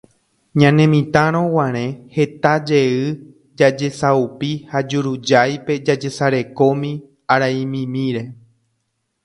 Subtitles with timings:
[0.59, 1.83] ñanemitãroguare
[2.15, 2.91] heta jey
[3.59, 6.91] jajesaupi ha jurujáipe jajesarekómi
[7.33, 8.23] araimimíre.